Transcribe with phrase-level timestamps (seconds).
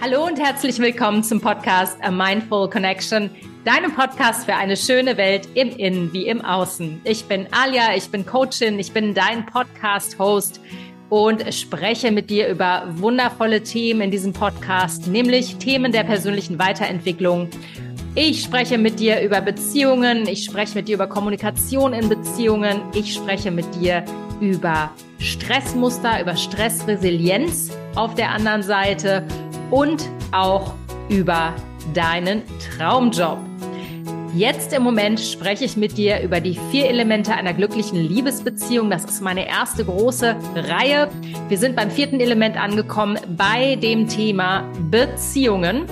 [0.00, 3.30] Hallo und herzlich willkommen zum Podcast A Mindful Connection,
[3.64, 7.00] deinem Podcast für eine schöne Welt im Innen wie im Außen.
[7.02, 10.60] Ich bin Alia, ich bin Coachin, ich bin dein Podcast-Host
[11.08, 17.48] und spreche mit dir über wundervolle Themen in diesem Podcast, nämlich Themen der persönlichen Weiterentwicklung.
[18.14, 23.14] Ich spreche mit dir über Beziehungen, ich spreche mit dir über Kommunikation in Beziehungen, ich
[23.14, 24.04] spreche mit dir
[24.40, 29.26] über Stressmuster, über Stressresilienz auf der anderen Seite
[29.70, 30.74] und auch
[31.08, 31.54] über
[31.94, 33.38] deinen Traumjob.
[34.34, 38.90] Jetzt im Moment spreche ich mit dir über die vier Elemente einer glücklichen Liebesbeziehung.
[38.90, 41.10] Das ist meine erste große Reihe.
[41.48, 45.86] Wir sind beim vierten Element angekommen bei dem Thema Beziehungen.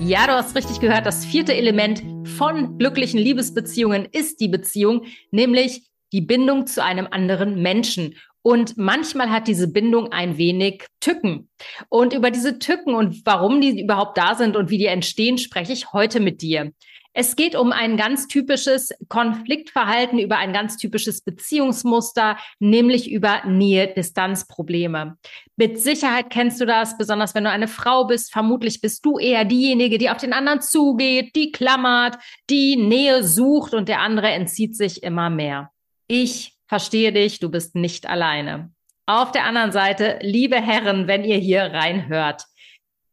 [0.00, 1.06] Ja, du hast richtig gehört.
[1.06, 2.02] Das vierte Element
[2.36, 8.14] von glücklichen Liebesbeziehungen ist die Beziehung, nämlich die Bindung zu einem anderen Menschen.
[8.42, 11.50] Und manchmal hat diese Bindung ein wenig Tücken.
[11.88, 15.72] Und über diese Tücken und warum die überhaupt da sind und wie die entstehen, spreche
[15.72, 16.72] ich heute mit dir.
[17.20, 25.16] Es geht um ein ganz typisches Konfliktverhalten, über ein ganz typisches Beziehungsmuster, nämlich über Nähe-Distanz-Probleme.
[25.56, 28.32] Mit Sicherheit kennst du das, besonders wenn du eine Frau bist.
[28.32, 32.18] Vermutlich bist du eher diejenige, die auf den anderen zugeht, die klammert,
[32.50, 35.72] die Nähe sucht und der andere entzieht sich immer mehr.
[36.06, 38.70] Ich verstehe dich, du bist nicht alleine.
[39.06, 42.44] Auf der anderen Seite, liebe Herren, wenn ihr hier reinhört,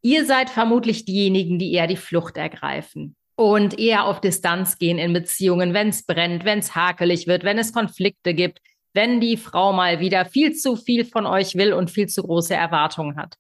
[0.02, 5.14] ihr seid vermutlich diejenigen, die eher die Flucht ergreifen und eher auf Distanz gehen in
[5.14, 8.59] Beziehungen, wenn es brennt, wenn es hakelig wird, wenn es Konflikte gibt,
[8.94, 12.53] wenn die Frau mal wieder viel zu viel von euch will und viel zu große
[12.53, 13.36] Erwartungen hat.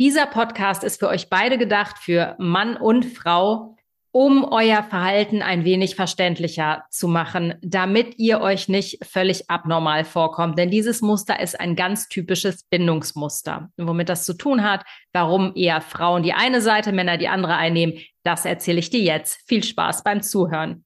[0.00, 3.76] Dieser Podcast ist für euch beide gedacht, für Mann und Frau,
[4.14, 10.56] um euer Verhalten ein wenig verständlicher zu machen, damit ihr euch nicht völlig abnormal vorkommt.
[10.56, 13.70] Denn dieses Muster ist ein ganz typisches Bindungsmuster.
[13.76, 17.56] Und womit das zu tun hat, warum eher Frauen die eine Seite, Männer die andere
[17.56, 19.40] einnehmen, das erzähle ich dir jetzt.
[19.48, 20.84] Viel Spaß beim Zuhören.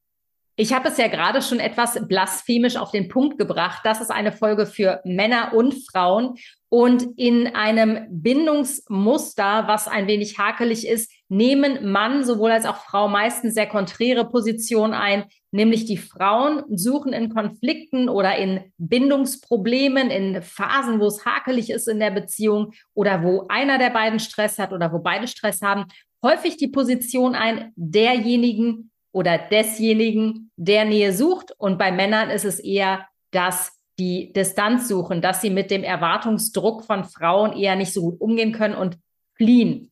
[0.56, 3.82] Ich habe es ja gerade schon etwas blasphemisch auf den Punkt gebracht.
[3.84, 6.36] Das ist eine Folge für Männer und Frauen.
[6.70, 13.08] Und in einem Bindungsmuster, was ein wenig hakelig ist, nehmen Mann sowohl als auch Frau
[13.08, 20.42] meistens sehr konträre Positionen ein, nämlich die Frauen suchen in Konflikten oder in Bindungsproblemen, in
[20.42, 24.72] Phasen, wo es hakelig ist in der Beziehung oder wo einer der beiden Stress hat
[24.72, 25.86] oder wo beide Stress haben,
[26.22, 31.52] häufig die Position ein derjenigen oder desjenigen, der Nähe sucht.
[31.58, 36.84] Und bei Männern ist es eher das die Distanz suchen, dass sie mit dem Erwartungsdruck
[36.84, 38.96] von Frauen eher nicht so gut umgehen können und
[39.34, 39.90] fliehen.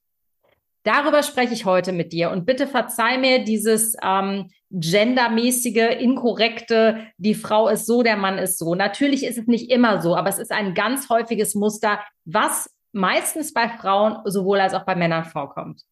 [0.87, 7.35] Darüber spreche ich heute mit dir und bitte verzeih mir dieses ähm, gendermäßige, inkorrekte, die
[7.35, 8.77] Frau ist so, der Mann ist so.
[8.77, 13.53] Natürlich ist es nicht immer so, aber es ist ein ganz häufiges Muster, was meistens
[13.53, 15.83] bei Frauen sowohl als auch bei Männern vorkommt.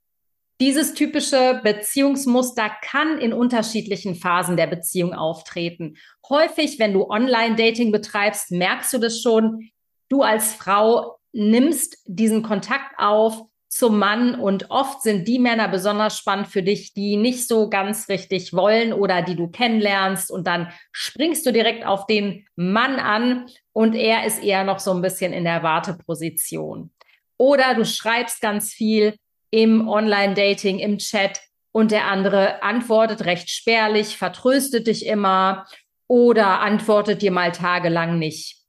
[0.61, 5.97] Dieses typische Beziehungsmuster kann in unterschiedlichen Phasen der Beziehung auftreten.
[6.29, 9.71] Häufig, wenn du Online-Dating betreibst, merkst du das schon.
[10.09, 13.43] Du als Frau nimmst diesen Kontakt auf
[13.75, 18.09] zum Mann und oft sind die Männer besonders spannend für dich, die nicht so ganz
[18.09, 23.47] richtig wollen oder die du kennenlernst und dann springst du direkt auf den Mann an
[23.73, 26.93] und er ist eher noch so ein bisschen in der Warteposition.
[27.37, 29.17] Oder du schreibst ganz viel
[29.51, 31.41] im Online-Dating, im Chat
[31.73, 35.67] und der andere antwortet recht spärlich, vertröstet dich immer
[36.07, 38.64] oder antwortet dir mal tagelang nicht.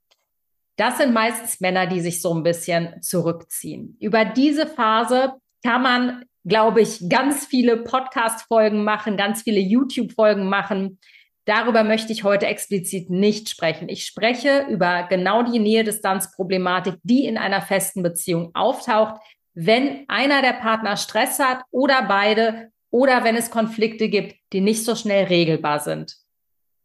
[0.78, 3.96] Das sind meistens Männer, die sich so ein bisschen zurückziehen.
[4.00, 11.00] Über diese Phase kann man, glaube ich, ganz viele Podcast-Folgen machen, ganz viele YouTube-Folgen machen.
[11.46, 13.88] Darüber möchte ich heute explizit nicht sprechen.
[13.88, 19.22] Ich spreche über genau die Nähe-Distanz-Problematik, die in einer festen Beziehung auftaucht,
[19.54, 24.84] wenn einer der Partner Stress hat oder beide oder wenn es Konflikte gibt, die nicht
[24.84, 26.25] so schnell regelbar sind.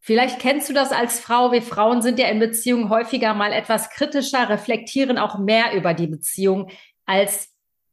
[0.03, 1.51] Vielleicht kennst du das als Frau.
[1.51, 6.07] Wir Frauen sind ja in Beziehungen häufiger mal etwas kritischer, reflektieren auch mehr über die
[6.07, 6.71] Beziehung
[7.05, 7.49] als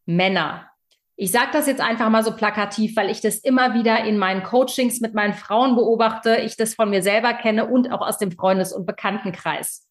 [0.07, 0.71] Männer.
[1.17, 4.43] Ich sage das jetzt einfach mal so plakativ, weil ich das immer wieder in meinen
[4.43, 8.33] Coachings mit meinen Frauen beobachte, ich das von mir selber kenne und auch aus dem
[8.33, 9.87] Freundes- und Bekanntenkreis.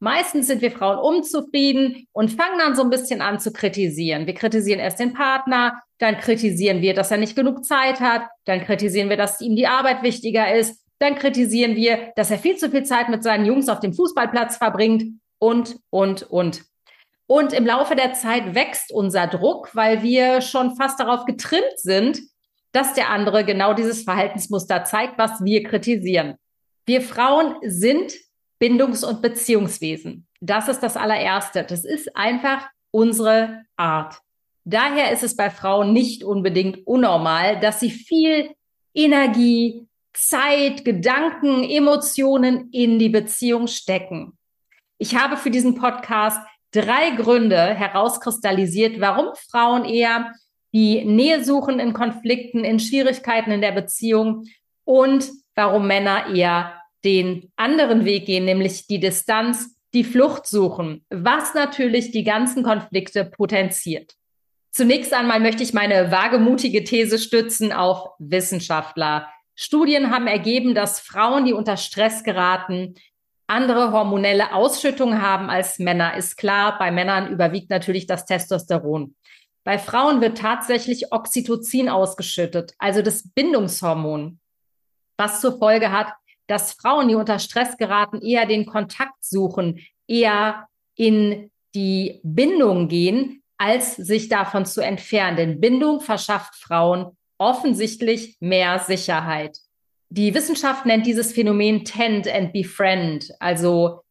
[0.00, 4.26] Meistens sind wir Frauen unzufrieden und fangen dann so ein bisschen an zu kritisieren.
[4.26, 8.60] Wir kritisieren erst den Partner, dann kritisieren wir, dass er nicht genug Zeit hat, dann
[8.60, 12.70] kritisieren wir, dass ihm die Arbeit wichtiger ist, dann kritisieren wir, dass er viel zu
[12.70, 16.64] viel Zeit mit seinen Jungs auf dem Fußballplatz verbringt und, und, und.
[17.26, 22.20] Und im Laufe der Zeit wächst unser Druck, weil wir schon fast darauf getrimmt sind,
[22.72, 26.34] dass der andere genau dieses Verhaltensmuster zeigt, was wir kritisieren.
[26.86, 28.12] Wir Frauen sind
[28.58, 30.26] Bindungs- und Beziehungswesen.
[30.40, 31.64] Das ist das allererste.
[31.64, 34.18] Das ist einfach unsere Art.
[34.64, 38.50] Daher ist es bei Frauen nicht unbedingt unnormal, dass sie viel
[38.94, 44.38] Energie, Zeit, Gedanken, Emotionen in die Beziehung stecken.
[44.98, 46.38] Ich habe für diesen Podcast
[46.70, 50.32] drei Gründe herauskristallisiert, warum Frauen eher
[50.72, 54.46] die Nähe suchen in Konflikten, in Schwierigkeiten in der Beziehung
[54.84, 61.54] und warum Männer eher den anderen Weg gehen, nämlich die Distanz, die Flucht suchen, was
[61.54, 64.14] natürlich die ganzen Konflikte potenziert.
[64.72, 69.28] Zunächst einmal möchte ich meine wagemutige These stützen auf Wissenschaftler.
[69.54, 72.94] Studien haben ergeben, dass Frauen, die unter Stress geraten,
[73.46, 76.16] andere hormonelle Ausschüttungen haben als Männer.
[76.16, 79.14] Ist klar, bei Männern überwiegt natürlich das Testosteron.
[79.64, 84.38] Bei Frauen wird tatsächlich Oxytocin ausgeschüttet, also das Bindungshormon,
[85.16, 86.12] was zur Folge hat,
[86.46, 93.42] dass Frauen, die unter Stress geraten, eher den Kontakt suchen, eher in die Bindung gehen,
[93.56, 95.36] als sich davon zu entfernen.
[95.36, 99.58] Denn Bindung verschafft Frauen offensichtlich mehr Sicherheit.
[100.08, 104.02] Die Wissenschaft nennt dieses Phänomen Tend and Befriend, also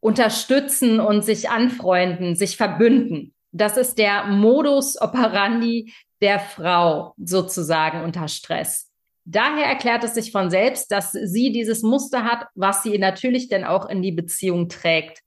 [0.00, 3.34] unterstützen und sich anfreunden, sich verbünden.
[3.50, 8.90] Das ist der Modus operandi der Frau sozusagen unter Stress.
[9.24, 13.64] Daher erklärt es sich von selbst, dass sie dieses Muster hat, was sie natürlich dann
[13.64, 15.20] auch in die Beziehung trägt.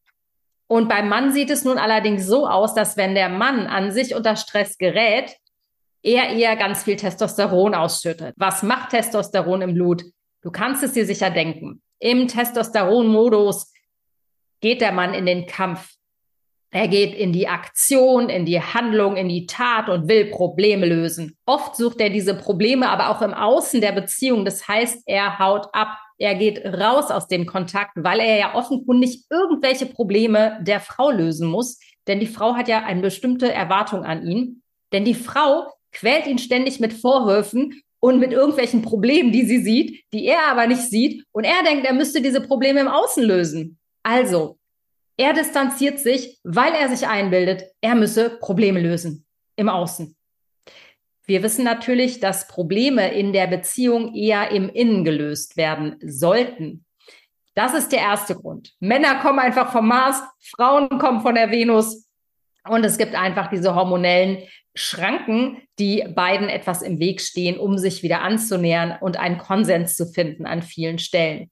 [0.68, 4.16] Und beim Mann sieht es nun allerdings so aus, dass wenn der Mann an sich
[4.16, 5.36] unter Stress gerät,
[6.04, 8.34] er eher ganz viel Testosteron ausschüttet.
[8.38, 10.04] Was macht Testosteron im Blut?
[10.42, 11.82] Du kannst es dir sicher denken.
[12.00, 13.72] Im Testosteron-Modus
[14.60, 15.94] geht der Mann in den Kampf.
[16.74, 21.38] Er geht in die Aktion, in die Handlung, in die Tat und will Probleme lösen.
[21.46, 24.46] Oft sucht er diese Probleme aber auch im Außen der Beziehung.
[24.46, 25.98] Das heißt, er haut ab.
[26.18, 31.50] Er geht raus aus dem Kontakt, weil er ja offenkundig irgendwelche Probleme der Frau lösen
[31.50, 31.78] muss.
[32.08, 34.64] Denn die Frau hat ja eine bestimmte Erwartung an ihn.
[34.94, 40.04] Denn die Frau quält ihn ständig mit Vorwürfen und mit irgendwelchen Problemen, die sie sieht,
[40.12, 41.26] die er aber nicht sieht.
[41.32, 43.78] Und er denkt, er müsste diese Probleme im Außen lösen.
[44.04, 44.58] Also,
[45.18, 50.16] er distanziert sich, weil er sich einbildet, er müsse Probleme lösen im Außen.
[51.26, 56.86] Wir wissen natürlich, dass Probleme in der Beziehung eher im Innen gelöst werden sollten.
[57.54, 58.74] Das ist der erste Grund.
[58.80, 60.22] Männer kommen einfach vom Mars,
[60.56, 62.08] Frauen kommen von der Venus
[62.68, 64.40] und es gibt einfach diese hormonellen
[64.74, 70.06] Schranken, die beiden etwas im Weg stehen, um sich wieder anzunähern und einen Konsens zu
[70.06, 71.50] finden an vielen Stellen.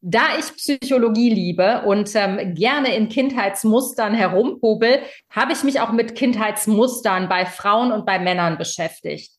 [0.00, 5.00] Da ich Psychologie liebe und ähm, gerne in Kindheitsmustern herumpobel,
[5.30, 9.32] habe ich mich auch mit Kindheitsmustern bei Frauen und bei Männern beschäftigt.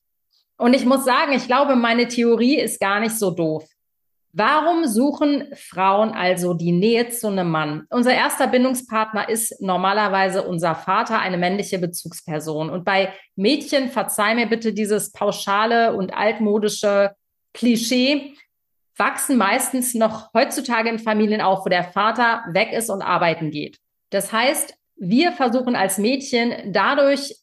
[0.58, 3.68] Und ich muss sagen, ich glaube, meine Theorie ist gar nicht so doof.
[4.40, 7.88] Warum suchen Frauen also die Nähe zu einem Mann?
[7.90, 12.70] Unser erster Bindungspartner ist normalerweise unser Vater, eine männliche Bezugsperson.
[12.70, 17.16] Und bei Mädchen, verzeih mir bitte dieses pauschale und altmodische
[17.56, 18.36] Klischee,
[18.96, 23.80] wachsen meistens noch heutzutage in Familien auf, wo der Vater weg ist und arbeiten geht.
[24.12, 27.34] Das heißt, wir versuchen als Mädchen dadurch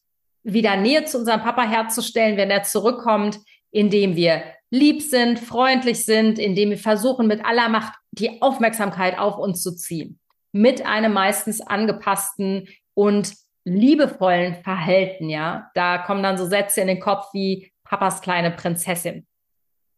[0.43, 3.39] wieder Nähe zu unserem Papa herzustellen, wenn er zurückkommt,
[3.71, 4.43] indem wir
[4.75, 9.75] lieb sind, freundlich sind, indem wir versuchen, mit aller Macht die Aufmerksamkeit auf uns zu
[9.75, 10.19] ziehen.
[10.51, 13.33] Mit einem meistens angepassten und
[13.63, 15.69] liebevollen Verhalten, ja.
[15.73, 19.25] Da kommen dann so Sätze in den Kopf wie Papas kleine Prinzessin.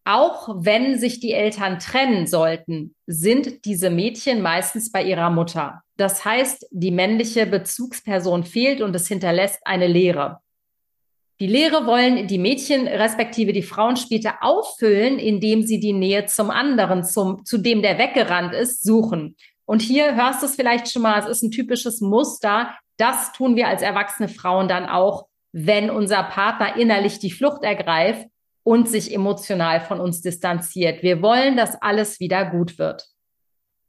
[0.06, 5.82] Auch wenn sich die Eltern trennen sollten, sind diese Mädchen meistens bei ihrer Mutter.
[5.98, 10.40] Das heißt, die männliche Bezugsperson fehlt und es hinterlässt eine Leere.
[11.40, 16.50] Die Leere wollen die Mädchen respektive die Frauen später auffüllen, indem sie die Nähe zum
[16.50, 19.36] anderen, zum, zu dem der weggerannt ist, suchen.
[19.66, 22.74] Und hier hörst du es vielleicht schon mal, es ist ein typisches Muster.
[22.98, 28.28] Das tun wir als erwachsene Frauen dann auch, wenn unser Partner innerlich die Flucht ergreift
[28.64, 31.04] und sich emotional von uns distanziert.
[31.04, 33.06] Wir wollen, dass alles wieder gut wird.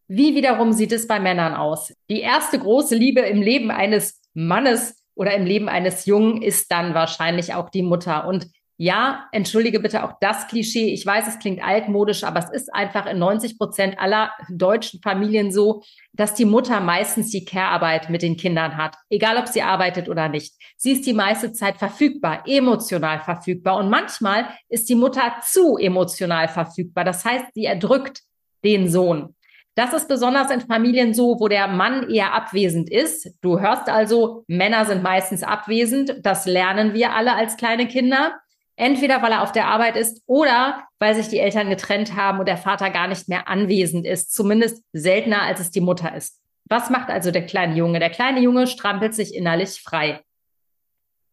[0.07, 1.95] Wie wiederum sieht es bei Männern aus?
[2.11, 6.95] Die erste große Liebe im Leben eines Mannes oder im Leben eines Jungen ist dann
[6.95, 8.29] wahrscheinlich auch die Mutter.
[8.29, 8.47] Und
[8.77, 10.95] ja, entschuldige bitte auch das Klischee.
[10.95, 15.51] Ich weiß, es klingt altmodisch, aber es ist einfach in 90 Prozent aller deutschen Familien
[15.51, 15.83] so,
[16.13, 18.95] dass die Mutter meistens die Care-Arbeit mit den Kindern hat.
[19.11, 20.55] Egal, ob sie arbeitet oder nicht.
[20.77, 23.79] Sie ist die meiste Zeit verfügbar, emotional verfügbar.
[23.79, 27.03] Und manchmal ist die Mutter zu emotional verfügbar.
[27.03, 28.21] Das heißt, sie erdrückt
[28.63, 29.35] den Sohn.
[29.78, 33.30] Das ist besonders in Familien so, wo der Mann eher abwesend ist.
[33.42, 36.16] Du hörst also, Männer sind meistens abwesend.
[36.23, 38.40] Das lernen wir alle als kleine Kinder.
[38.75, 42.49] Entweder weil er auf der Arbeit ist oder weil sich die Eltern getrennt haben und
[42.49, 44.35] der Vater gar nicht mehr anwesend ist.
[44.35, 46.42] Zumindest seltener, als es die Mutter ist.
[46.64, 48.00] Was macht also der kleine Junge?
[48.00, 50.23] Der kleine Junge strampelt sich innerlich frei.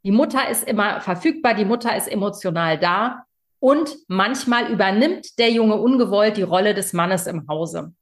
[0.03, 3.25] Die Mutter ist immer verfügbar, die Mutter ist emotional da
[3.57, 7.95] und manchmal übernimmt der Junge ungewollt die Rolle des Mannes im Hause.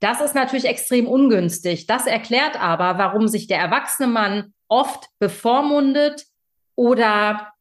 [0.00, 1.86] Das ist natürlich extrem ungünstig.
[1.86, 6.24] Das erklärt aber, warum sich der erwachsene Mann oft bevormundet
[6.74, 7.52] oder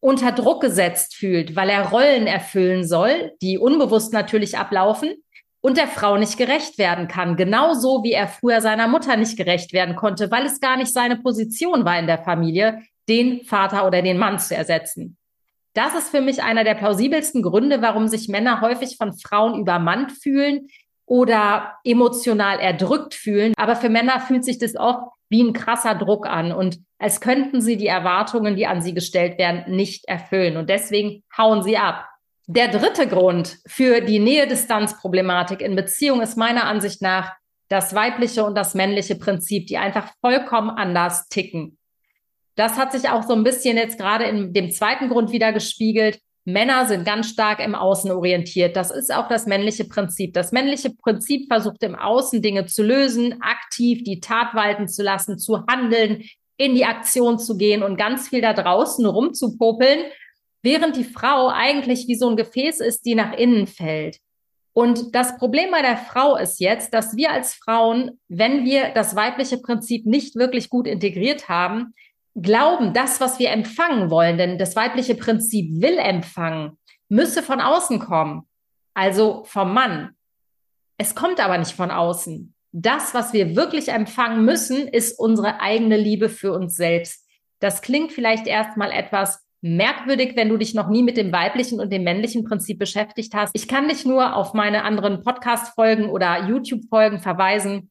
[0.00, 5.14] unter Druck gesetzt fühlt, weil er Rollen erfüllen soll, die unbewusst natürlich ablaufen
[5.60, 7.36] und der Frau nicht gerecht werden kann.
[7.36, 11.16] Genauso wie er früher seiner Mutter nicht gerecht werden konnte, weil es gar nicht seine
[11.16, 15.16] Position war in der Familie, den Vater oder den Mann zu ersetzen.
[15.74, 20.12] Das ist für mich einer der plausibelsten Gründe, warum sich Männer häufig von Frauen übermannt
[20.12, 20.68] fühlen
[21.12, 23.52] oder emotional erdrückt fühlen.
[23.58, 27.60] Aber für Männer fühlt sich das oft wie ein krasser Druck an und als könnten
[27.60, 30.56] sie die Erwartungen, die an sie gestellt werden, nicht erfüllen.
[30.56, 32.08] Und deswegen hauen sie ab.
[32.46, 37.34] Der dritte Grund für die Nähe-Distanz-Problematik in Beziehungen ist meiner Ansicht nach
[37.68, 41.76] das weibliche und das männliche Prinzip, die einfach vollkommen anders ticken.
[42.54, 46.20] Das hat sich auch so ein bisschen jetzt gerade in dem zweiten Grund wieder gespiegelt.
[46.44, 48.76] Männer sind ganz stark im Außen orientiert.
[48.76, 50.34] Das ist auch das männliche Prinzip.
[50.34, 55.38] Das männliche Prinzip versucht im Außen Dinge zu lösen, aktiv die Tat walten zu lassen,
[55.38, 56.24] zu handeln,
[56.56, 60.04] in die Aktion zu gehen und ganz viel da draußen rumzupopeln
[60.62, 64.18] während die Frau eigentlich wie so ein Gefäß ist, die nach innen fällt.
[64.72, 69.14] Und das Problem bei der Frau ist jetzt, dass wir als Frauen, wenn wir das
[69.14, 71.94] weibliche Prinzip nicht wirklich gut integriert haben,
[72.34, 77.98] glauben, das, was wir empfangen wollen, denn das weibliche Prinzip will empfangen, müsse von außen
[77.98, 78.48] kommen,
[78.94, 80.10] also vom Mann.
[80.98, 82.54] Es kommt aber nicht von außen.
[82.72, 87.26] Das, was wir wirklich empfangen müssen, ist unsere eigene Liebe für uns selbst.
[87.60, 91.92] Das klingt vielleicht erstmal etwas merkwürdig, wenn du dich noch nie mit dem weiblichen und
[91.92, 93.52] dem männlichen Prinzip beschäftigt hast.
[93.54, 97.90] Ich kann dich nur auf meine anderen Podcast-Folgen oder YouTube-Folgen verweisen.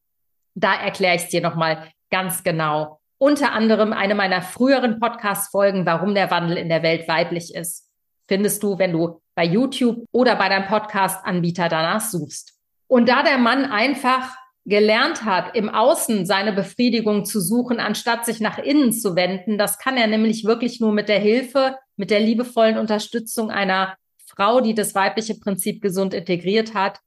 [0.55, 3.00] Da erkläre ich es dir nochmal ganz genau.
[3.23, 7.87] Unter anderem eine meiner früheren Podcast-Folgen, warum der Wandel in der Welt weiblich ist,
[8.27, 12.57] findest du, wenn du bei YouTube oder bei deinem Podcast-Anbieter danach suchst.
[12.87, 14.35] Und da der Mann einfach
[14.65, 19.59] gelernt hat, im Außen seine Befriedigung zu suchen, anstatt sich nach innen zu wenden.
[19.59, 24.61] Das kann er nämlich wirklich nur mit der Hilfe, mit der liebevollen Unterstützung einer Frau,
[24.61, 26.97] die das weibliche Prinzip gesund integriert hat,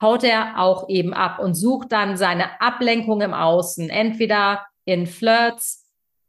[0.00, 5.84] haut er auch eben ab und sucht dann seine Ablenkung im Außen, entweder in Flirts,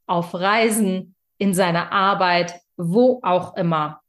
[0.05, 4.01] auf Reisen, in seiner Arbeit, wo auch immer.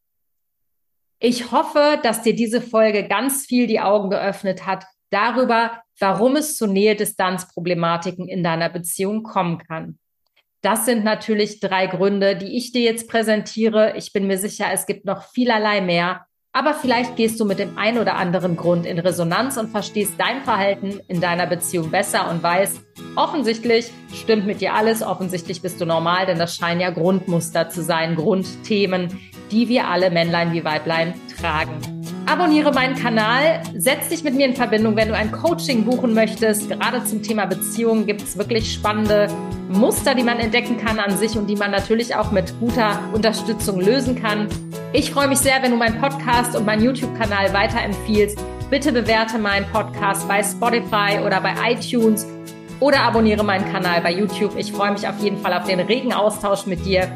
[1.21, 6.57] Ich hoffe, dass dir diese Folge ganz viel die Augen geöffnet hat darüber, warum es
[6.57, 9.99] zu Nähe-Distanz-Problematiken in deiner Beziehung kommen kann.
[10.63, 13.97] Das sind natürlich drei Gründe, die ich dir jetzt präsentiere.
[13.97, 16.27] Ich bin mir sicher, es gibt noch vielerlei mehr.
[16.53, 20.43] Aber vielleicht gehst du mit dem einen oder anderen Grund in Resonanz und verstehst dein
[20.43, 25.87] Verhalten in deiner Beziehung besser und weißt, offensichtlich stimmt mit dir alles, offensichtlich bist du
[25.87, 29.19] normal, denn das scheinen ja Grundmuster zu sein, Grundthemen,
[29.51, 31.73] die wir alle Männlein wie Weiblein tragen.
[32.27, 36.69] Abonniere meinen Kanal, setz dich mit mir in Verbindung, wenn du ein Coaching buchen möchtest.
[36.69, 39.27] Gerade zum Thema Beziehungen gibt es wirklich spannende
[39.69, 43.81] Muster, die man entdecken kann an sich und die man natürlich auch mit guter Unterstützung
[43.81, 44.47] lösen kann.
[44.93, 48.39] Ich freue mich sehr, wenn du meinen Podcast und meinen YouTube-Kanal weiterempfiehlst.
[48.71, 52.25] Bitte bewerte meinen Podcast bei Spotify oder bei iTunes
[52.81, 54.57] oder abonniere meinen Kanal bei YouTube.
[54.57, 57.09] Ich freue mich auf jeden Fall auf den regen Austausch mit dir.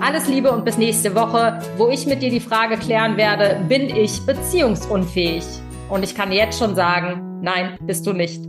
[0.00, 3.88] Alles Liebe und bis nächste Woche, wo ich mit dir die Frage klären werde, bin
[3.88, 5.44] ich beziehungsunfähig?
[5.88, 8.44] Und ich kann jetzt schon sagen, nein, bist du nicht.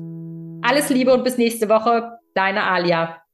[0.61, 3.24] Alles Liebe und bis nächste Woche, deine Alia.